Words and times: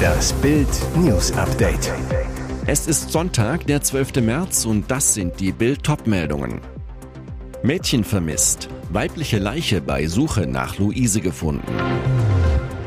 Das 0.00 0.32
Bild 0.34 0.68
News 0.96 1.32
Update. 1.32 1.92
Es 2.66 2.86
ist 2.86 3.10
Sonntag, 3.10 3.66
der 3.66 3.82
12. 3.82 4.16
März 4.16 4.64
und 4.64 4.90
das 4.90 5.14
sind 5.14 5.40
die 5.40 5.52
Bild 5.52 5.80
meldungen 6.06 6.60
Mädchen 7.62 8.04
vermisst. 8.04 8.68
Weibliche 8.90 9.38
Leiche 9.38 9.82
bei 9.82 10.06
Suche 10.06 10.46
nach 10.46 10.78
Luise 10.78 11.20
gefunden. 11.20 11.76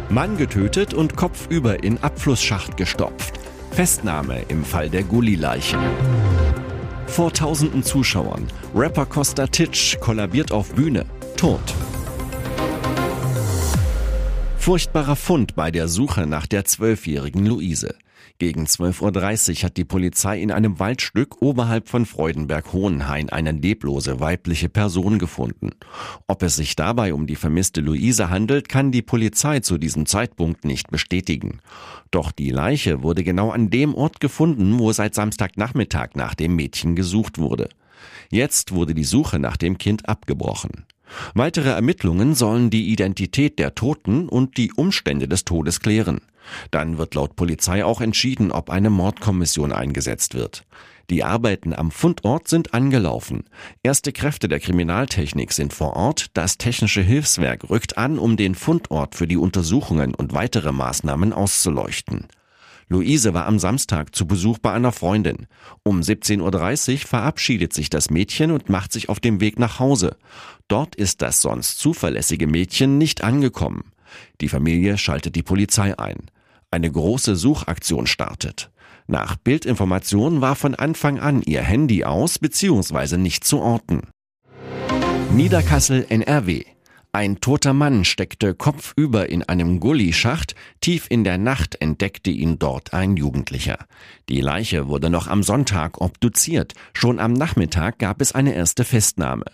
Mann 0.10 0.38
getötet 0.38 0.94
und 0.94 1.16
kopfüber 1.16 1.84
in 1.84 1.98
Abflussschacht 2.00 2.76
gestopft. 2.78 3.40
Festnahme 3.72 4.42
im 4.48 4.64
Fall 4.64 4.90
der 4.90 5.04
Gulli-Leichen. 5.04 5.80
Vor 7.08 7.32
tausenden 7.34 7.84
Zuschauern. 7.84 8.48
Rapper 8.74 9.06
Costa 9.06 9.48
Titsch 9.48 10.00
kollabiert 10.00 10.52
auf 10.52 10.74
Bühne. 10.74 11.06
Tot. 11.38 11.62
Furchtbarer 14.64 15.18
Fund 15.18 15.56
bei 15.56 15.72
der 15.72 15.90
Suche 15.90 16.26
nach 16.26 16.48
der 16.48 16.64
zwölfjährigen 16.64 17.46
Luise. 17.46 17.96
Gegen 18.40 18.64
12.30 18.64 19.58
Uhr 19.58 19.64
hat 19.64 19.76
die 19.76 19.84
Polizei 19.84 20.42
in 20.42 20.52
einem 20.54 20.80
Waldstück 20.80 21.42
oberhalb 21.42 21.90
von 21.90 22.06
Freudenberg-Hohenhain 22.06 23.28
eine 23.28 23.52
leblose 23.52 24.22
weibliche 24.22 24.70
Person 24.70 25.20
gefunden. 25.20 25.72
Ob 26.28 26.44
es 26.44 26.56
sich 26.56 26.78
dabei 26.78 27.14
um 27.14 27.28
die 27.28 27.36
vermisste 27.36 27.82
Luise 27.82 28.30
handelt, 28.30 28.70
kann 28.70 28.94
die 28.94 29.02
Polizei 29.02 29.60
zu 29.60 29.78
diesem 29.78 30.06
Zeitpunkt 30.06 30.64
nicht 30.64 30.90
bestätigen. 30.90 31.60
Doch 32.10 32.32
die 32.32 32.50
Leiche 32.50 33.04
wurde 33.04 33.26
genau 33.26 33.52
an 33.52 33.70
dem 33.70 33.94
Ort 33.94 34.22
gefunden, 34.22 34.80
wo 34.80 34.94
seit 34.94 35.14
Samstagnachmittag 35.14 36.12
nach 36.16 36.36
dem 36.36 36.56
Mädchen 36.56 36.96
gesucht 36.96 37.38
wurde. 37.38 37.68
Jetzt 38.30 38.72
wurde 38.72 38.94
die 38.94 39.04
Suche 39.04 39.40
nach 39.40 39.58
dem 39.58 39.78
Kind 39.78 40.08
abgebrochen. 40.08 40.86
Weitere 41.34 41.70
Ermittlungen 41.70 42.36
sollen 42.36 42.70
die 42.70 42.90
Identität 42.90 43.60
der 43.60 43.76
Toten 43.76 44.30
und 44.30 44.58
die 44.58 44.72
Umstände 44.74 45.28
des 45.28 45.46
Todes 45.46 45.80
klären. 45.80 46.22
Dann 46.72 46.98
wird 46.98 47.16
laut 47.16 47.36
Polizei 47.36 47.86
auch 47.86 48.02
entschieden, 48.02 48.52
ob 48.52 48.70
eine 48.70 48.90
Mordkommission 48.90 49.72
eingesetzt 49.72 50.36
wird. 50.36 50.66
Die 51.10 51.24
Arbeiten 51.24 51.74
am 51.74 51.92
Fundort 51.92 52.48
sind 52.48 52.74
angelaufen. 52.74 53.44
Erste 53.84 54.14
Kräfte 54.14 54.48
der 54.48 54.60
Kriminaltechnik 54.60 55.52
sind 55.52 55.74
vor 55.74 55.96
Ort. 55.96 56.28
Das 56.34 56.58
Technische 56.58 57.02
Hilfswerk 57.02 57.70
rückt 57.70 57.98
an, 57.98 58.18
um 58.18 58.38
den 58.38 58.56
Fundort 58.56 59.16
für 59.16 59.28
die 59.28 59.38
Untersuchungen 59.38 60.16
und 60.16 60.34
weitere 60.34 60.72
Maßnahmen 60.72 61.34
auszuleuchten. 61.34 62.28
Luise 62.88 63.34
war 63.34 63.46
am 63.46 63.60
Samstag 63.60 64.16
zu 64.16 64.28
Besuch 64.28 64.60
bei 64.60 64.72
einer 64.72 64.92
Freundin. 64.92 65.48
Um 65.84 66.02
17.30 66.02 66.94
Uhr 66.94 67.00
verabschiedet 67.08 67.74
sich 67.74 67.90
das 67.90 68.10
Mädchen 68.10 68.52
und 68.52 68.70
macht 68.70 68.92
sich 68.92 69.10
auf 69.10 69.20
dem 69.20 69.40
Weg 69.40 69.60
nach 69.60 69.80
Hause. 69.80 70.18
Dort 70.68 70.96
ist 70.96 71.22
das 71.22 71.42
sonst 71.42 71.80
zuverlässige 71.80 72.48
Mädchen 72.48 72.98
nicht 72.98 73.24
angekommen. 73.24 73.92
Die 74.42 74.50
Familie 74.50 74.98
schaltet 74.98 75.36
die 75.36 75.44
Polizei 75.44 75.98
ein. 75.98 76.30
Eine 76.72 76.92
große 76.92 77.36
Suchaktion 77.36 78.08
startet. 78.08 78.72
Nach 79.08 79.36
Bildinformation 79.36 80.42
war 80.42 80.56
von 80.56 80.76
Anfang 80.76 81.20
an 81.20 81.42
ihr 81.42 81.62
Handy 81.62 82.04
aus 82.04 82.40
bzw. 82.40 83.18
nicht 83.18 83.44
zu 83.44 83.60
orten. 83.60 84.02
Niederkassel 85.32 86.06
NRW 86.10 86.73
ein 87.16 87.40
toter 87.42 87.74
Mann 87.74 88.06
steckte 88.06 88.56
kopfüber 88.56 89.30
in 89.30 89.44
einem 89.44 89.80
Gullischacht. 89.80 90.56
Tief 90.82 91.06
in 91.10 91.24
der 91.24 91.38
Nacht 91.38 91.80
entdeckte 91.80 92.32
ihn 92.32 92.58
dort 92.58 92.96
ein 92.96 93.18
Jugendlicher. 93.18 93.78
Die 94.30 94.42
Leiche 94.42 94.88
wurde 94.88 95.12
noch 95.12 95.28
am 95.28 95.44
Sonntag 95.44 96.02
obduziert. 96.02 96.74
Schon 96.92 97.20
am 97.20 97.34
Nachmittag 97.34 98.00
gab 98.00 98.20
es 98.20 98.32
eine 98.32 98.56
erste 98.56 98.84
Festnahme. 98.84 99.46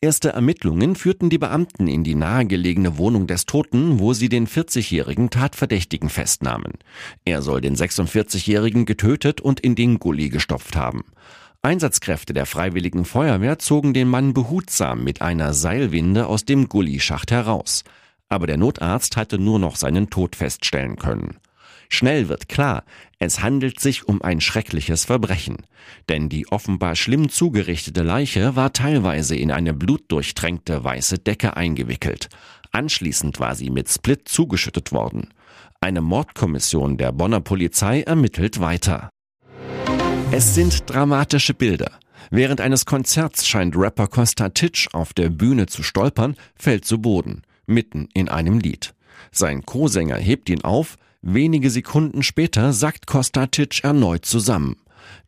Erste 0.00 0.30
Ermittlungen 0.30 0.96
führten 0.96 1.28
die 1.28 1.36
Beamten 1.36 1.86
in 1.86 2.02
die 2.02 2.14
nahegelegene 2.14 2.96
Wohnung 2.96 3.26
des 3.26 3.44
Toten, 3.44 3.98
wo 3.98 4.14
sie 4.14 4.30
den 4.30 4.46
40-jährigen 4.46 5.28
Tatverdächtigen 5.28 6.08
festnahmen. 6.08 6.72
Er 7.26 7.42
soll 7.42 7.60
den 7.60 7.76
46-jährigen 7.76 8.86
getötet 8.86 9.42
und 9.42 9.60
in 9.60 9.74
den 9.74 9.98
Gully 9.98 10.30
gestopft 10.30 10.76
haben. 10.76 11.04
Einsatzkräfte 11.64 12.32
der 12.32 12.44
Freiwilligen 12.44 13.04
Feuerwehr 13.04 13.56
zogen 13.60 13.94
den 13.94 14.08
Mann 14.08 14.34
behutsam 14.34 15.04
mit 15.04 15.22
einer 15.22 15.54
Seilwinde 15.54 16.26
aus 16.26 16.44
dem 16.44 16.68
Gullischacht 16.68 17.30
heraus. 17.30 17.84
Aber 18.28 18.48
der 18.48 18.56
Notarzt 18.56 19.16
hatte 19.16 19.38
nur 19.38 19.60
noch 19.60 19.76
seinen 19.76 20.10
Tod 20.10 20.34
feststellen 20.34 20.96
können. 20.96 21.36
Schnell 21.88 22.28
wird 22.28 22.48
klar, 22.48 22.84
es 23.20 23.42
handelt 23.42 23.78
sich 23.78 24.08
um 24.08 24.22
ein 24.22 24.40
schreckliches 24.40 25.04
Verbrechen. 25.04 25.58
Denn 26.08 26.28
die 26.28 26.48
offenbar 26.48 26.96
schlimm 26.96 27.28
zugerichtete 27.28 28.02
Leiche 28.02 28.56
war 28.56 28.72
teilweise 28.72 29.36
in 29.36 29.52
eine 29.52 29.72
blutdurchtränkte 29.72 30.82
weiße 30.82 31.20
Decke 31.20 31.56
eingewickelt. 31.56 32.28
Anschließend 32.72 33.38
war 33.38 33.54
sie 33.54 33.70
mit 33.70 33.88
Split 33.88 34.28
zugeschüttet 34.28 34.90
worden. 34.90 35.28
Eine 35.80 36.00
Mordkommission 36.00 36.96
der 36.96 37.12
Bonner 37.12 37.40
Polizei 37.40 38.00
ermittelt 38.00 38.58
weiter. 38.58 39.10
Es 40.34 40.54
sind 40.54 40.88
dramatische 40.88 41.52
Bilder. 41.52 41.90
Während 42.30 42.62
eines 42.62 42.86
Konzerts 42.86 43.46
scheint 43.46 43.76
Rapper 43.76 44.06
Costa 44.06 44.48
Titch 44.48 44.88
auf 44.94 45.12
der 45.12 45.28
Bühne 45.28 45.66
zu 45.66 45.82
stolpern, 45.82 46.36
fällt 46.54 46.86
zu 46.86 47.02
Boden, 47.02 47.42
mitten 47.66 48.08
in 48.14 48.30
einem 48.30 48.58
Lied. 48.58 48.94
Sein 49.30 49.66
Co-Sänger 49.66 50.16
hebt 50.16 50.48
ihn 50.48 50.64
auf, 50.64 50.96
wenige 51.20 51.68
Sekunden 51.68 52.22
später 52.22 52.72
sackt 52.72 53.06
Costa 53.06 53.46
Titch 53.48 53.84
erneut 53.84 54.24
zusammen. 54.24 54.76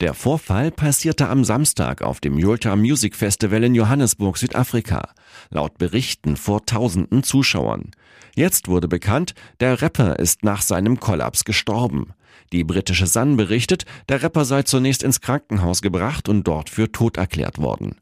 Der 0.00 0.14
Vorfall 0.14 0.70
passierte 0.70 1.28
am 1.28 1.44
Samstag 1.44 2.00
auf 2.00 2.20
dem 2.20 2.38
Yulta 2.38 2.74
Music 2.74 3.14
Festival 3.14 3.62
in 3.62 3.74
Johannesburg, 3.74 4.38
Südafrika. 4.38 5.10
Laut 5.50 5.76
Berichten 5.76 6.38
vor 6.38 6.64
tausenden 6.64 7.22
Zuschauern. 7.22 7.90
Jetzt 8.34 8.68
wurde 8.68 8.88
bekannt, 8.88 9.34
der 9.60 9.82
Rapper 9.82 10.18
ist 10.18 10.44
nach 10.44 10.62
seinem 10.62 10.98
Kollaps 10.98 11.44
gestorben. 11.44 12.14
Die 12.52 12.64
britische 12.64 13.06
Sun 13.06 13.36
berichtet, 13.36 13.84
der 14.08 14.22
Rapper 14.22 14.44
sei 14.44 14.62
zunächst 14.62 15.02
ins 15.02 15.20
Krankenhaus 15.20 15.82
gebracht 15.82 16.28
und 16.28 16.44
dort 16.44 16.70
für 16.70 16.92
tot 16.92 17.16
erklärt 17.16 17.58
worden. 17.58 17.96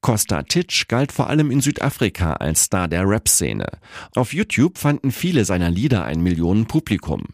Costa 0.00 0.42
Titch 0.42 0.88
galt 0.88 1.12
vor 1.12 1.28
allem 1.28 1.50
in 1.50 1.60
Südafrika 1.60 2.34
als 2.34 2.64
Star 2.64 2.88
der 2.88 3.08
Rap-Szene. 3.08 3.66
Auf 4.14 4.32
YouTube 4.32 4.78
fanden 4.78 5.10
viele 5.10 5.44
seiner 5.44 5.70
Lieder 5.70 6.04
ein 6.04 6.22
Millionenpublikum. 6.22 7.24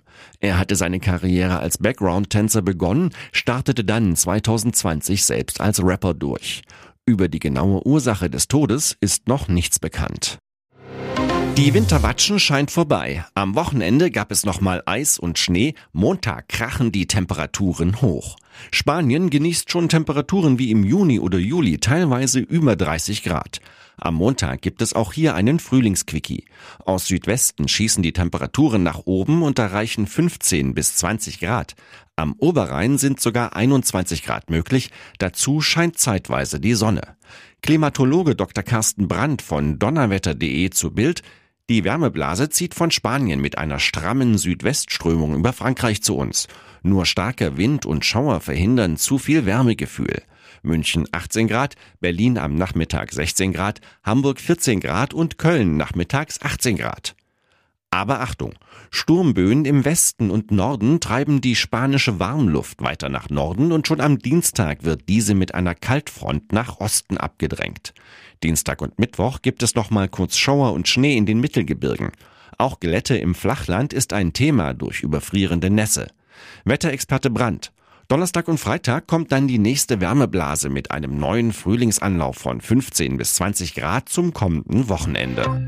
Er 0.41 0.59
hatte 0.59 0.77
seine 0.77 1.01
Karriere 1.01 1.59
als 1.59 1.79
Background-Tänzer 1.79 2.63
begonnen, 2.63 3.11
startete 3.33 3.84
dann 3.84 4.17
2020 4.17 5.25
selbst 5.25 5.61
als 5.61 5.83
Rapper 5.83 6.15
durch. 6.15 6.63
Über 7.07 7.28
die 7.28 7.39
genaue 7.39 7.87
Ursache 7.87 8.28
des 8.28 8.49
Todes 8.49 8.97
ist 9.01 9.28
noch 9.28 9.49
nichts 9.49 9.78
bekannt. 9.78 10.39
Die 11.56 11.72
Winterwatschen 11.72 12.39
scheint 12.39 12.71
vorbei. 12.71 13.25
Am 13.33 13.55
Wochenende 13.55 14.11
gab 14.11 14.31
es 14.31 14.44
nochmal 14.44 14.83
Eis 14.84 15.19
und 15.19 15.39
Schnee. 15.39 15.72
Montag 15.94 16.50
krachen 16.50 16.93
die 16.93 17.06
Temperaturen 17.06 18.03
hoch. 18.03 18.37
Spanien 18.71 19.31
genießt 19.31 19.71
schon 19.71 19.89
Temperaturen 19.89 20.59
wie 20.59 20.71
im 20.71 20.84
Juni 20.84 21.19
oder 21.19 21.39
Juli, 21.39 21.78
teilweise 21.78 22.41
über 22.41 22.77
30 22.77 23.22
Grad. 23.22 23.61
Am 23.97 24.16
Montag 24.16 24.61
gibt 24.61 24.83
es 24.83 24.93
auch 24.93 25.15
hier 25.15 25.34
einen 25.34 25.59
Frühlingsquickie. 25.59 26.45
Aus 26.84 27.06
Südwesten 27.06 27.69
schießen 27.69 28.03
die 28.03 28.12
Temperaturen 28.12 28.83
nach 28.83 29.06
oben 29.06 29.43
und 29.43 29.59
erreichen 29.59 30.06
15 30.06 30.75
bis 30.75 30.97
20 30.97 31.41
Grad. 31.41 31.75
Am 32.16 32.34
Oberrhein 32.34 32.99
sind 32.99 33.19
sogar 33.19 33.56
21 33.56 34.25
Grad 34.25 34.50
möglich. 34.50 34.91
Dazu 35.19 35.62
scheint 35.62 35.99
zeitweise 35.99 36.61
die 36.61 36.75
Sonne. 36.75 37.16
Klimatologe 37.62 38.34
Dr. 38.37 38.62
Carsten 38.62 39.09
Brandt 39.09 39.41
von 39.41 39.78
donnerwetter.de 39.78 40.69
zu 40.69 40.91
Bild 40.91 41.22
die 41.69 41.82
Wärmeblase 41.82 42.49
zieht 42.49 42.75
von 42.75 42.93
Spanien 42.93 43.41
mit 43.41 43.59
einer 43.59 43.81
strammen 43.81 44.38
Südwestströmung 44.38 45.34
über 45.34 45.53
Frankreich 45.53 46.00
zu 46.00 46.16
uns. 46.16 46.47
Nur 46.82 47.06
starker 47.06 47.56
Wind 47.56 47.87
und 47.87 48.04
Schauer 48.04 48.41
verhindern 48.41 48.97
zu 48.97 49.19
viel 49.19 49.47
Wärmegefühl. 49.47 50.22
München 50.62 51.09
18 51.10 51.49
Grad, 51.49 51.75
Berlin 52.00 52.38
am 52.38 52.54
Nachmittag 52.54 53.12
16 53.12 53.53
Grad, 53.53 53.81
Hamburg 54.04 54.41
14 54.41 54.78
Grad 54.78 55.12
und 55.12 55.38
Köln 55.38 55.77
nachmittags 55.77 56.41
18 56.41 56.77
Grad. 56.77 57.16
Aber 57.97 58.21
Achtung, 58.21 58.53
Sturmböen 58.91 59.65
im 59.65 59.87
Westen 59.87 60.31
und 60.31 60.51
Norden 60.51 61.01
treiben 61.01 61.41
die 61.41 61.57
spanische 61.57 62.21
Warmluft 62.21 62.83
weiter 62.83 63.09
nach 63.09 63.31
Norden 63.31 63.72
und 63.72 63.89
schon 63.89 64.03
am 64.03 64.19
Dienstag 64.19 64.84
wird 64.84 65.09
diese 65.09 65.34
mit 65.34 65.54
einer 65.54 65.75
Kaltfront 65.75 66.53
nach 66.53 66.78
Osten 66.78 67.16
abgedrängt. 67.16 67.95
Dienstag 68.43 68.83
und 68.83 68.98
Mittwoch 68.98 69.41
gibt 69.41 69.63
es 69.63 69.77
noch 69.77 69.89
mal 69.89 70.10
kurz 70.10 70.37
Schauer 70.37 70.75
und 70.75 70.89
Schnee 70.89 71.16
in 71.16 71.25
den 71.25 71.41
Mittelgebirgen. 71.41 72.10
Auch 72.59 72.81
Glätte 72.81 73.16
im 73.16 73.34
Flachland 73.34 73.95
ist 73.95 74.13
ein 74.13 74.34
Thema 74.34 74.75
durch 74.75 75.01
überfrierende 75.01 75.71
Nässe. 75.71 76.09
Wetterexperte 76.66 77.31
Brandt. 77.31 77.72
Donnerstag 78.09 78.47
und 78.48 78.59
Freitag 78.59 79.07
kommt 79.07 79.33
dann 79.33 79.48
die 79.48 79.59
nächste 79.59 80.03
Wärmeblase 80.03 80.69
mit 80.69 80.91
einem 80.91 81.19
neuen 81.19 81.54
Frühlingsanlauf 81.54 82.37
von 82.37 82.60
15 82.60 83.16
bis 83.16 83.37
20 83.37 83.75
Grad 83.75 84.10
zum 84.10 84.34
kommenden 84.34 84.91
Wochenende. 84.91 85.66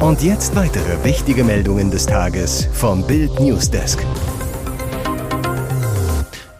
Und 0.00 0.22
jetzt 0.22 0.54
weitere 0.54 1.02
wichtige 1.04 1.42
Meldungen 1.42 1.90
des 1.90 2.04
Tages 2.04 2.68
vom 2.74 3.06
Bild 3.06 3.40
Newsdesk. 3.40 4.04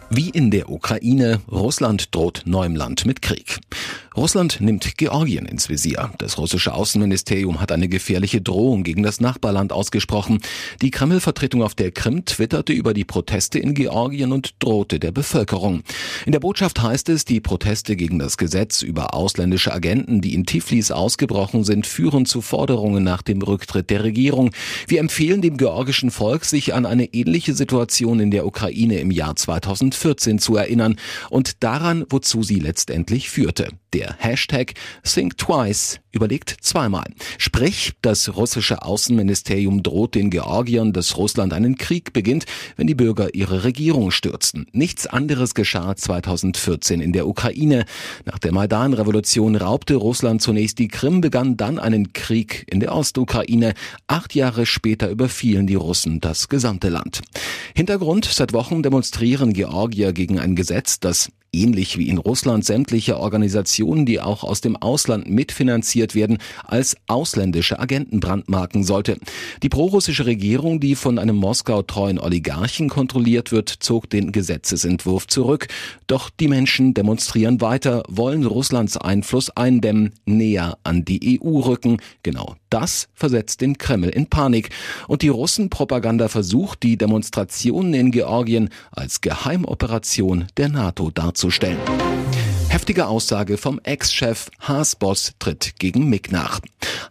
Wie 0.09 0.29
in 0.29 0.49
der 0.49 0.69
Ukraine, 0.71 1.39
Russland 1.51 2.15
droht 2.15 2.41
neuem 2.45 2.75
Land 2.75 3.05
mit 3.05 3.21
Krieg. 3.21 3.59
Russland 4.17 4.59
nimmt 4.61 4.97
Georgien 4.97 5.45
ins 5.45 5.69
Visier. 5.69 6.11
Das 6.17 6.39
russische 6.39 6.73
Außenministerium 6.73 7.61
hat 7.61 7.71
eine 7.71 7.87
gefährliche 7.87 8.41
Drohung 8.41 8.83
gegen 8.83 9.03
das 9.03 9.21
Nachbarland 9.21 9.71
ausgesprochen. 9.71 10.39
Die 10.81 10.89
Kreml-Vertretung 10.89 11.61
auf 11.61 11.75
der 11.75 11.91
Krim 11.91 12.25
twitterte 12.25 12.73
über 12.73 12.95
die 12.95 13.05
Proteste 13.05 13.59
in 13.59 13.75
Georgien 13.75 14.31
und 14.31 14.55
drohte 14.57 14.99
der 14.99 15.11
Bevölkerung. 15.11 15.83
In 16.25 16.31
der 16.31 16.39
Botschaft 16.39 16.81
heißt 16.81 17.09
es, 17.09 17.25
die 17.25 17.39
Proteste 17.39 17.95
gegen 17.95 18.17
das 18.17 18.37
Gesetz 18.37 18.81
über 18.81 19.13
ausländische 19.13 19.71
Agenten, 19.71 20.19
die 20.19 20.33
in 20.33 20.47
Tiflis 20.47 20.89
ausgebrochen 20.89 21.63
sind, 21.63 21.85
führen 21.85 22.25
zu 22.25 22.41
Forderungen 22.41 23.03
nach 23.03 23.21
dem 23.21 23.43
Rücktritt 23.43 23.91
der 23.91 24.03
Regierung. 24.03 24.49
Wir 24.87 24.99
empfehlen 24.99 25.43
dem 25.43 25.57
georgischen 25.57 26.09
Volk, 26.09 26.43
sich 26.43 26.73
an 26.73 26.87
eine 26.87 27.13
ähnliche 27.13 27.53
Situation 27.53 28.19
in 28.19 28.31
der 28.31 28.47
Ukraine 28.47 28.99
im 28.99 29.11
Jahr 29.11 29.35
2014 29.35 30.39
zu 30.39 30.55
erinnern 30.55 30.95
und 31.29 31.63
daran, 31.63 32.03
wozu 32.09 32.41
sie 32.41 32.57
letztendlich 32.57 33.29
führte. 33.29 33.69
Der 33.93 34.15
Hashtag 34.19 34.73
Think 35.03 35.37
Twice 35.37 35.99
überlegt 36.11 36.55
zweimal. 36.61 37.05
Sprich, 37.37 37.93
das 38.01 38.35
russische 38.35 38.81
Außenministerium 38.81 39.83
droht 39.83 40.15
den 40.15 40.29
Georgiern, 40.29 40.91
dass 40.91 41.15
Russland 41.15 41.53
einen 41.53 41.77
Krieg 41.77 42.11
beginnt, 42.11 42.45
wenn 42.75 42.87
die 42.87 42.95
Bürger 42.95 43.33
ihre 43.35 43.63
Regierung 43.63 44.11
stürzten. 44.11 44.65
Nichts 44.73 45.07
anderes 45.07 45.53
geschah 45.53 45.95
2014 45.95 47.01
in 47.01 47.13
der 47.13 47.27
Ukraine. 47.27 47.85
Nach 48.25 48.39
der 48.39 48.51
Maidan-Revolution 48.51 49.55
raubte 49.55 49.95
Russland 49.95 50.41
zunächst 50.41 50.79
die 50.79 50.87
Krim, 50.87 51.21
begann 51.21 51.55
dann 51.55 51.79
einen 51.79 52.13
Krieg 52.13 52.65
in 52.69 52.79
der 52.79 52.95
Ostukraine. 52.95 53.73
Acht 54.07 54.35
Jahre 54.35 54.65
später 54.65 55.09
überfielen 55.09 55.67
die 55.67 55.75
Russen 55.75 56.19
das 56.19 56.49
gesamte 56.49 56.89
Land. 56.89 57.21
Hintergrund, 57.75 58.25
seit 58.25 58.53
Wochen 58.53 58.83
demonstrieren 58.83 59.53
Georgier 59.53 60.13
gegen 60.13 60.39
ein 60.39 60.55
Gesetz, 60.55 60.99
das 60.99 61.29
ähnlich 61.61 61.97
wie 61.97 62.09
in 62.09 62.17
Russland 62.17 62.65
sämtliche 62.65 63.17
Organisationen, 63.19 64.05
die 64.05 64.19
auch 64.19 64.43
aus 64.43 64.61
dem 64.61 64.75
Ausland 64.75 65.29
mitfinanziert 65.29 66.15
werden, 66.15 66.37
als 66.65 66.97
ausländische 67.07 67.79
Agenten 67.79 68.19
brandmarken 68.19 68.83
sollte. 68.83 69.17
Die 69.63 69.69
prorussische 69.69 70.25
Regierung, 70.25 70.79
die 70.79 70.95
von 70.95 71.19
einem 71.19 71.35
Moskau 71.35 71.81
treuen 71.81 72.19
Oligarchen 72.19 72.89
kontrolliert 72.89 73.51
wird, 73.51 73.69
zog 73.69 74.09
den 74.09 74.31
Gesetzesentwurf 74.31 75.27
zurück. 75.27 75.67
Doch 76.07 76.29
die 76.29 76.47
Menschen 76.47 76.93
demonstrieren 76.93 77.61
weiter, 77.61 78.03
wollen 78.07 78.45
Russlands 78.45 78.97
Einfluss 78.97 79.49
eindämmen, 79.49 80.13
näher 80.25 80.77
an 80.83 81.05
die 81.05 81.39
EU 81.41 81.59
rücken. 81.59 81.97
Genau 82.23 82.55
das 82.69 83.07
versetzt 83.13 83.61
den 83.61 83.77
Kreml 83.77 84.09
in 84.09 84.27
Panik. 84.27 84.69
Und 85.07 85.21
die 85.21 85.29
Russenpropaganda 85.29 86.27
versucht, 86.27 86.83
die 86.83 86.97
Demonstrationen 86.97 87.93
in 87.93 88.11
Georgien 88.11 88.69
als 88.91 89.21
Geheimoperation 89.21 90.47
der 90.57 90.69
NATO 90.69 91.11
darzustellen. 91.11 91.77
Heftige 92.77 93.07
Aussage 93.07 93.57
vom 93.57 93.79
Ex-Chef 93.81 94.51
Haas-Boss 94.59 95.33
tritt 95.39 95.79
gegen 95.79 96.09
Mick 96.11 96.31
nach. 96.31 96.59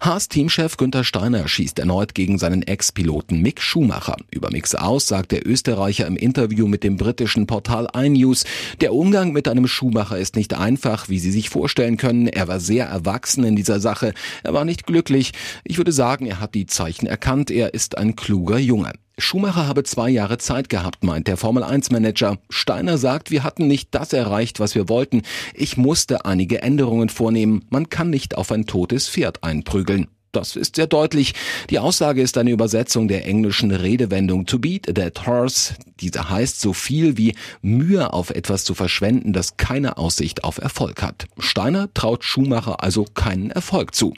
Haas-Teamchef 0.00 0.76
Günther 0.76 1.02
Steiner 1.02 1.48
schießt 1.48 1.80
erneut 1.80 2.14
gegen 2.14 2.38
seinen 2.38 2.62
Ex-Piloten 2.62 3.42
Mick 3.42 3.60
Schumacher. 3.60 4.16
Über 4.30 4.52
Micks 4.52 4.76
Aus 4.76 5.08
sagt 5.08 5.32
der 5.32 5.44
Österreicher 5.44 6.06
im 6.06 6.16
Interview 6.16 6.68
mit 6.68 6.84
dem 6.84 6.96
britischen 6.96 7.48
Portal 7.48 7.88
iNews, 7.96 8.44
der 8.80 8.94
Umgang 8.94 9.32
mit 9.32 9.48
einem 9.48 9.66
Schumacher 9.66 10.16
ist 10.16 10.36
nicht 10.36 10.54
einfach, 10.54 11.08
wie 11.08 11.18
Sie 11.18 11.32
sich 11.32 11.50
vorstellen 11.50 11.96
können. 11.96 12.28
Er 12.28 12.46
war 12.46 12.60
sehr 12.60 12.86
erwachsen 12.86 13.42
in 13.42 13.56
dieser 13.56 13.80
Sache. 13.80 14.14
Er 14.44 14.54
war 14.54 14.64
nicht 14.64 14.86
glücklich. 14.86 15.32
Ich 15.64 15.78
würde 15.78 15.90
sagen, 15.92 16.26
er 16.26 16.38
hat 16.38 16.54
die 16.54 16.66
Zeichen 16.66 17.08
erkannt. 17.08 17.50
Er 17.50 17.74
ist 17.74 17.98
ein 17.98 18.14
kluger 18.14 18.58
Junge. 18.58 18.92
Schumacher 19.18 19.66
habe 19.66 19.82
zwei 19.82 20.10
Jahre 20.10 20.36
Zeit 20.36 20.68
gehabt, 20.68 21.02
meint 21.02 21.26
der 21.26 21.38
Formel-1-Manager. 21.38 22.38
Steiner 22.50 22.98
sagt, 22.98 23.30
wir 23.30 23.44
hatten 23.44 23.66
nicht 23.66 23.94
das 23.94 24.12
erreicht, 24.12 24.60
was 24.60 24.74
wir 24.74 24.90
wollten. 24.90 25.22
Ich 25.54 25.78
musste 25.78 26.26
einige 26.26 26.60
Änderungen 26.60 27.08
vornehmen. 27.08 27.64
Man 27.70 27.88
kann 27.88 28.10
nicht 28.10 28.36
auf 28.36 28.52
ein 28.52 28.66
totes 28.66 29.08
Pferd 29.08 29.42
einprügeln. 29.42 30.08
Das 30.32 30.54
ist 30.54 30.76
sehr 30.76 30.86
deutlich. 30.86 31.32
Die 31.70 31.78
Aussage 31.78 32.20
ist 32.20 32.36
eine 32.36 32.50
Übersetzung 32.50 33.08
der 33.08 33.26
englischen 33.26 33.70
Redewendung 33.70 34.44
to 34.44 34.58
beat 34.58 34.86
a 34.86 34.92
dead 34.92 35.26
horse. 35.26 35.74
Diese 36.00 36.28
heißt 36.28 36.60
so 36.60 36.72
viel 36.72 37.16
wie 37.16 37.34
Mühe 37.62 38.12
auf 38.12 38.31
etwas 38.31 38.64
zu 38.64 38.75
verschwenden, 38.75 39.32
das 39.32 39.56
keine 39.56 39.96
Aussicht 39.96 40.44
auf 40.44 40.58
Erfolg 40.58 41.02
hat. 41.02 41.26
Steiner 41.38 41.88
traut 41.94 42.25
Schumacher 42.25 42.82
also 42.82 43.04
keinen 43.04 43.50
Erfolg 43.50 43.94
zu. 43.94 44.14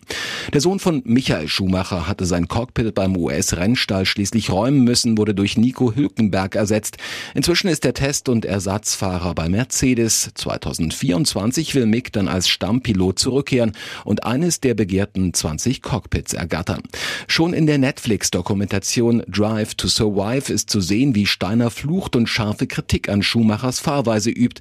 Der 0.52 0.60
Sohn 0.60 0.78
von 0.80 1.02
Michael 1.04 1.48
Schumacher 1.48 2.08
hatte 2.08 2.26
sein 2.26 2.48
Cockpit 2.48 2.94
beim 2.94 3.16
US-Rennstall 3.16 4.06
schließlich 4.06 4.50
räumen 4.50 4.82
müssen, 4.84 5.18
wurde 5.18 5.34
durch 5.34 5.56
Nico 5.56 5.94
Hülkenberg 5.94 6.54
ersetzt. 6.56 6.96
Inzwischen 7.34 7.68
ist 7.68 7.84
er 7.84 7.94
Test- 7.94 8.28
und 8.28 8.44
Ersatzfahrer 8.44 9.34
bei 9.34 9.48
Mercedes. 9.48 10.30
2024 10.34 11.74
will 11.74 11.86
Mick 11.86 12.12
dann 12.12 12.28
als 12.28 12.48
Stammpilot 12.48 13.18
zurückkehren 13.18 13.72
und 14.04 14.24
eines 14.24 14.60
der 14.60 14.74
begehrten 14.74 15.32
20 15.34 15.82
Cockpits 15.82 15.98
Cockpits 15.98 16.32
ergattern. 16.32 16.82
Schon 17.26 17.52
in 17.52 17.66
der 17.66 17.78
Netflix-Dokumentation 17.78 19.22
Drive 19.28 19.74
to 19.74 19.88
Survive 19.88 20.52
ist 20.52 20.70
zu 20.70 20.80
sehen, 20.80 21.14
wie 21.14 21.26
Steiner 21.26 21.67
flucht 21.70 22.16
und 22.16 22.28
scharfe 22.28 22.66
Kritik 22.66 23.08
an 23.08 23.22
Schumachers 23.22 23.80
Fahrweise 23.80 24.30
übt. 24.30 24.60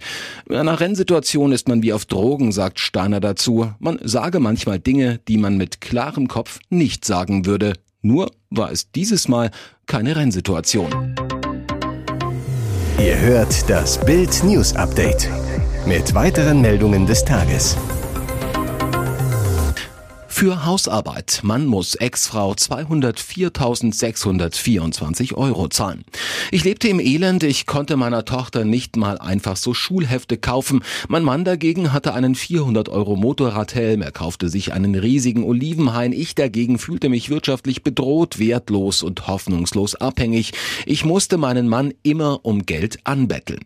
In 0.50 0.56
einer 0.56 0.80
Rennsituation 0.80 1.51
ist 1.51 1.68
man 1.68 1.81
wie 1.83 1.94
auf 1.94 2.06
Drogen, 2.06 2.51
sagt 2.51 2.80
Steiner 2.80 3.19
dazu. 3.19 3.71
Man 3.80 4.00
sage 4.04 4.39
manchmal 4.39 4.80
Dinge, 4.80 5.19
die 5.27 5.38
man 5.38 5.57
mit 5.57 5.81
klarem 5.81 6.27
Kopf 6.27 6.59
nicht 6.69 7.06
sagen 7.06 7.45
würde. 7.45 7.74
Nur 8.01 8.31
war 8.50 8.71
es 8.71 8.92
dieses 8.92 9.27
Mal 9.27 9.51
keine 9.86 10.15
Rennsituation. 10.15 11.15
Ihr 13.00 13.19
hört 13.19 13.69
das 13.69 14.00
Bild 14.04 14.44
News 14.44 14.75
Update 14.75 15.30
mit 15.86 16.13
weiteren 16.13 16.62
Meldungen 16.62 17.06
des 17.06 17.24
Tages. 17.24 17.77
Für 20.37 20.65
Hausarbeit. 20.65 21.39
Mann 21.41 21.65
muss 21.65 21.95
Ex-Frau 21.95 22.51
204.624 22.51 25.33
Euro 25.33 25.67
zahlen. 25.67 26.03
Ich 26.51 26.63
lebte 26.63 26.89
im 26.89 26.99
Elend, 26.99 27.41
ich 27.41 27.65
konnte 27.65 27.97
meiner 27.97 28.23
Tochter 28.23 28.63
nicht 28.63 28.97
mal 28.97 29.17
einfach 29.17 29.57
so 29.57 29.73
Schulhefte 29.73 30.37
kaufen. 30.37 30.83
Mein 31.07 31.23
Mann 31.23 31.43
dagegen 31.43 31.91
hatte 31.91 32.13
einen 32.13 32.35
400 32.35 32.87
Euro 32.87 33.15
Motorradhelm, 33.15 34.03
er 34.03 34.11
kaufte 34.11 34.49
sich 34.49 34.73
einen 34.73 34.93
riesigen 34.93 35.43
Olivenhain. 35.43 36.13
Ich 36.13 36.35
dagegen 36.35 36.77
fühlte 36.77 37.09
mich 37.09 37.31
wirtschaftlich 37.31 37.81
bedroht, 37.81 38.37
wertlos 38.37 39.01
und 39.01 39.25
hoffnungslos 39.25 39.95
abhängig. 39.95 40.51
Ich 40.85 41.03
musste 41.03 41.39
meinen 41.39 41.67
Mann 41.67 41.95
immer 42.03 42.45
um 42.45 42.67
Geld 42.67 42.99
anbetteln. 43.05 43.61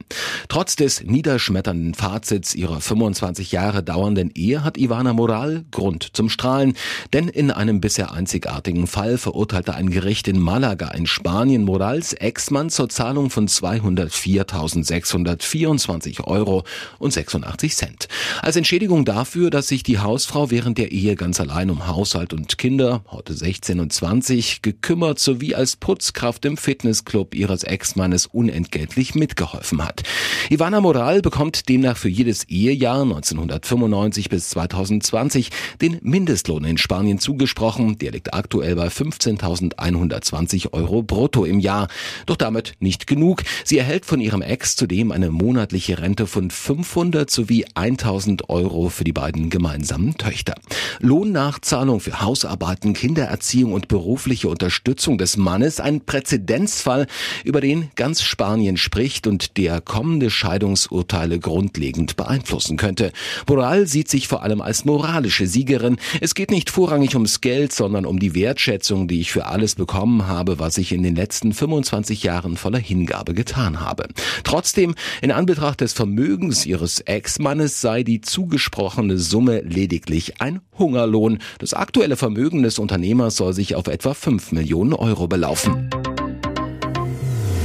Trotz 0.48 0.78
des 0.78 1.04
niederschmetternden 1.04 1.96
Fazits 1.96 2.56
ihrer 2.56 2.80
25 2.80 3.52
Jahre 3.52 3.84
dauernden 3.84 4.32
Ehe 4.34 4.64
hat 4.64 4.78
Ivana 4.78 5.12
Moral 5.12 5.66
Grund 5.70 6.08
zum 6.14 6.30
Strahlen 6.30 6.61
zahlen, 6.62 6.74
denn 7.14 7.28
in 7.28 7.52
einem 7.52 7.82
bisher 7.82 8.14
einzigartigen 8.14 8.88
Fall 8.88 9.18
verurteilte 9.18 9.76
ein 9.76 9.90
Gericht 9.90 10.28
in 10.28 10.40
Malaga 10.40 10.92
in 10.92 11.08
Spanien 11.08 11.64
Morals 11.64 12.14
Ex-Mann 12.14 12.70
zur 12.70 12.88
Zahlung 12.90 13.30
von 13.30 13.48
204.624 13.48 16.26
Euro 16.26 16.64
und 17.00 17.14
86 17.14 17.76
Cent. 17.76 18.08
Als 18.42 18.56
Entschädigung 18.56 19.06
dafür, 19.06 19.50
dass 19.50 19.68
sich 19.68 19.84
die 19.84 20.00
Hausfrau 20.00 20.52
während 20.52 20.78
der 20.78 20.92
Ehe 20.92 21.16
ganz 21.16 21.40
allein 21.40 21.70
um 21.70 21.88
Haushalt 21.88 22.34
und 22.34 22.58
Kinder, 22.58 23.04
heute 23.10 23.34
16 23.34 23.80
und 23.80 23.94
20, 23.94 24.62
gekümmert 24.62 25.20
sowie 25.20 25.56
als 25.56 25.76
Putzkraft 25.76 26.46
im 26.46 26.58
Fitnessclub 26.58 27.36
ihres 27.36 27.64
Ex-Mannes 27.64 28.28
unentgeltlich 28.28 29.16
mitgeholfen 29.16 29.84
hat. 29.84 30.04
Ivana 30.50 30.80
Moral 30.82 31.22
bekommt 31.22 31.70
demnach 31.70 31.98
für 31.98 32.10
jedes 32.10 32.44
Ehejahr 32.46 33.02
1995 33.02 34.30
bis 34.30 34.50
2020 34.50 35.50
den 35.82 36.00
Mindestlohn 36.02 36.51
Mindestlohn 36.52 36.66
in 36.66 36.78
Spanien 36.78 37.20
zugesprochen. 37.20 37.98
Der 37.98 38.12
liegt 38.12 38.34
aktuell 38.34 38.76
bei 38.76 38.88
15.120 38.88 40.74
Euro 40.74 41.04
brutto 41.04 41.46
im 41.46 41.60
Jahr. 41.60 41.88
Doch 42.26 42.36
damit 42.36 42.74
nicht 42.80 43.08
genug. 43.08 43.44
Sie 43.64 43.78
erhält 43.78 44.06
von 44.06 44.20
ihrem 44.20 44.42
Ex 44.42 44.76
zudem 44.76 45.12
eine 45.12 45.32
monatliche 45.32 46.00
Rente 46.00 46.28
von 46.28 46.50
500 46.50 47.30
sowie 47.30 47.66
1000 47.74 48.50
Euro 48.50 48.90
für 48.90 49.04
die 49.04 49.14
beiden 49.14 49.50
gemeinsamen 49.50 50.18
Töchter. 50.18 50.56
Lohnnachzahlung 51.00 52.00
für 52.00 52.22
Hausarbeiten, 52.22 52.94
Kindererziehung 52.94 53.74
und 53.74 53.88
berufliche 53.88 54.50
Unterstützung 54.50 55.18
des 55.18 55.38
Mannes. 55.38 55.80
Ein 55.80 56.02
Präzedenzfall, 56.02 57.08
über 57.44 57.62
den 57.62 57.90
ganz 57.96 58.22
Spanien 58.22 58.78
spricht 58.78 59.28
und 59.28 59.58
der 59.58 59.82
kommende 59.82 60.30
Scheidungsurteile 60.30 61.40
grundlegend 61.40 62.18
beeinflussen 62.18 62.78
könnte. 62.78 63.12
Moral 63.48 63.88
sieht 63.88 64.10
sich 64.10 64.28
vor 64.28 64.44
allem 64.44 64.62
als 64.62 64.86
moralische 64.86 65.48
Siegerin. 65.48 65.98
Es 66.20 66.36
geht 66.42 66.50
nicht 66.50 66.72
vorrangig 66.72 67.14
ums 67.14 67.40
Geld, 67.42 67.72
sondern 67.72 68.04
um 68.04 68.18
die 68.18 68.34
Wertschätzung, 68.34 69.08
die 69.08 69.22
ich 69.22 69.32
für 69.32 69.46
alles 69.46 69.76
bekommen 69.76 70.26
habe, 70.26 70.58
was 70.58 70.80
ich 70.80 70.92
in 70.92 71.04
den 71.04 71.16
letzten 71.16 71.54
25 71.54 72.24
Jahren 72.24 72.58
voller 72.58 72.80
Hingabe 72.80 73.36
getan 73.36 73.80
habe. 73.80 74.08
Trotzdem, 74.44 74.96
in 75.22 75.32
Anbetracht 75.32 75.82
des 75.82 75.94
Vermögens 75.94 76.66
ihres 76.66 77.00
Ex-Mannes 77.02 77.80
sei 77.80 78.02
die 78.02 78.22
zugesprochene 78.22 79.20
Summe 79.20 79.62
lediglich 79.62 80.42
ein 80.42 80.62
Hungerlohn. 80.80 81.38
Das 81.60 81.76
aktuelle 81.76 82.18
Vermögen 82.18 82.64
des 82.64 82.80
Unternehmers 82.80 83.36
soll 83.36 83.54
sich 83.54 83.76
auf 83.76 83.86
etwa 83.86 84.16
5 84.16 84.52
Millionen 84.52 84.94
Euro 84.94 85.28
belaufen. 85.28 85.92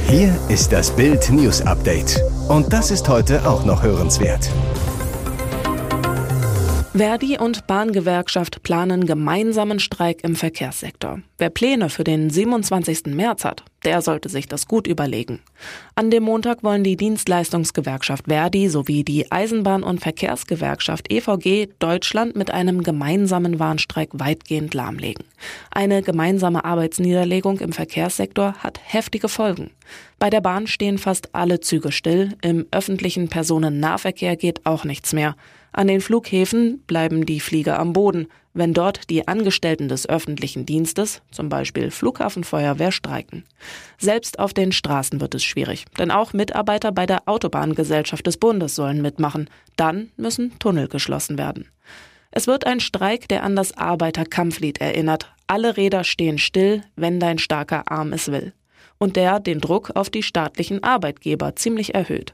Hier 0.07 0.39
ist 0.49 0.71
das 0.71 0.95
Bild 0.95 1.31
News 1.31 1.63
Update. 1.63 2.21
Und 2.47 2.71
das 2.71 2.91
ist 2.91 3.09
heute 3.09 3.49
auch 3.49 3.65
noch 3.65 3.81
hörenswert. 3.81 4.51
Verdi 6.97 7.37
und 7.37 7.67
Bahngewerkschaft 7.67 8.63
planen 8.63 9.05
gemeinsamen 9.05 9.79
Streik 9.79 10.23
im 10.23 10.35
Verkehrssektor. 10.35 11.21
Wer 11.37 11.51
Pläne 11.51 11.89
für 11.91 12.03
den 12.03 12.31
27. 12.31 13.05
März 13.13 13.45
hat, 13.45 13.63
der 13.85 14.01
sollte 14.01 14.29
sich 14.29 14.47
das 14.47 14.67
gut 14.67 14.87
überlegen. 14.87 15.39
An 15.93 16.09
dem 16.09 16.23
Montag 16.23 16.63
wollen 16.63 16.83
die 16.83 16.97
Dienstleistungsgewerkschaft 16.97 18.25
Verdi 18.27 18.67
sowie 18.67 19.03
die 19.03 19.31
Eisenbahn- 19.31 19.83
und 19.83 19.99
Verkehrsgewerkschaft 19.99 21.11
EVG 21.11 21.69
Deutschland 21.77 22.35
mit 22.35 22.49
einem 22.49 22.81
gemeinsamen 22.81 23.59
Warnstreik 23.59 24.09
weitgehend 24.13 24.73
lahmlegen. 24.73 25.25
Eine 25.69 26.01
gemeinsame 26.01 26.65
Arbeitsniederlegung 26.65 27.59
im 27.59 27.73
Verkehrssektor 27.73 28.55
hat 28.55 28.79
heftige 28.83 29.29
Folgen. 29.29 29.69
Bei 30.17 30.31
der 30.31 30.41
Bahn 30.41 30.65
stehen 30.65 30.97
fast 30.97 31.35
alle 31.35 31.59
Züge 31.59 31.91
still, 31.91 32.35
im 32.41 32.65
öffentlichen 32.71 33.27
Personennahverkehr 33.27 34.35
geht 34.35 34.65
auch 34.65 34.83
nichts 34.83 35.13
mehr. 35.13 35.35
An 35.77 35.85
den 35.85 36.01
Flughäfen 36.01 36.79
bleiben 36.87 37.27
die 37.27 37.39
Flieger 37.39 37.77
am 37.77 37.93
Boden, 37.93 38.29
wenn 38.55 38.73
dort 38.73 39.11
die 39.11 39.27
Angestellten 39.27 39.87
des 39.87 40.09
öffentlichen 40.09 40.65
Dienstes, 40.65 41.21
zum 41.29 41.49
Beispiel 41.49 41.91
Flughafenfeuerwehr, 41.91 42.91
streiken. 42.91 43.43
Selbst 43.99 44.39
auf 44.39 44.55
den 44.55 44.71
Straßen 44.71 45.21
wird 45.21 45.35
es 45.35 45.43
schwierig, 45.43 45.85
denn 45.99 46.09
auch 46.09 46.33
Mitarbeiter 46.33 46.91
bei 46.91 47.05
der 47.05 47.27
Autobahngesellschaft 47.27 48.25
des 48.25 48.37
Bundes 48.37 48.73
sollen 48.73 49.03
mitmachen. 49.03 49.51
Dann 49.75 50.09
müssen 50.17 50.57
Tunnel 50.57 50.87
geschlossen 50.87 51.37
werden. 51.37 51.69
Es 52.31 52.47
wird 52.47 52.65
ein 52.65 52.79
Streik, 52.79 53.27
der 53.27 53.43
an 53.43 53.55
das 53.55 53.77
Arbeiterkampflied 53.77 54.81
erinnert. 54.81 55.31
Alle 55.45 55.77
Räder 55.77 56.03
stehen 56.03 56.39
still, 56.39 56.81
wenn 56.95 57.19
dein 57.19 57.37
starker 57.37 57.91
Arm 57.91 58.13
es 58.13 58.31
will. 58.31 58.51
Und 58.97 59.15
der 59.15 59.39
den 59.39 59.61
Druck 59.61 59.91
auf 59.93 60.09
die 60.09 60.23
staatlichen 60.23 60.81
Arbeitgeber 60.81 61.55
ziemlich 61.55 61.93
erhöht. 61.93 62.33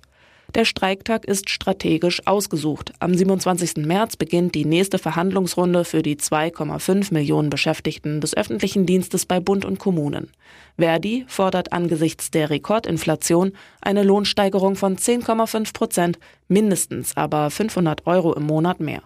Der 0.55 0.65
Streiktag 0.65 1.25
ist 1.25 1.49
strategisch 1.49 2.27
ausgesucht. 2.27 2.93
Am 2.99 3.15
27. 3.15 3.77
März 3.77 4.15
beginnt 4.17 4.53
die 4.53 4.65
nächste 4.65 4.99
Verhandlungsrunde 4.99 5.83
für 5.83 6.03
die 6.03 6.15
2,5 6.15 7.11
Millionen 7.11 7.49
Beschäftigten 7.49 8.21
des 8.21 8.37
öffentlichen 8.37 8.85
Dienstes 8.85 9.25
bei 9.25 9.39
Bund 9.39 9.65
und 9.65 9.79
Kommunen. 9.79 10.29
Verdi 10.77 11.25
fordert 11.27 11.73
angesichts 11.73 12.29
der 12.29 12.51
Rekordinflation 12.51 13.53
eine 13.81 14.03
Lohnsteigerung 14.03 14.75
von 14.75 14.95
10,5 14.95 15.73
Prozent, 15.73 16.19
mindestens 16.47 17.17
aber 17.17 17.49
500 17.49 18.05
Euro 18.05 18.33
im 18.33 18.43
Monat 18.43 18.79
mehr. 18.79 19.01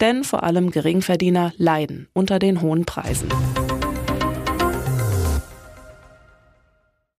Denn 0.00 0.24
vor 0.24 0.42
allem 0.42 0.72
Geringverdiener 0.72 1.52
leiden 1.58 2.08
unter 2.12 2.40
den 2.40 2.60
hohen 2.60 2.86
Preisen. 2.86 3.28